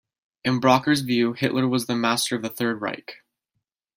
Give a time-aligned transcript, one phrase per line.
[0.43, 3.23] In Bracher's view, Hitler was the "Master of the Third Reich".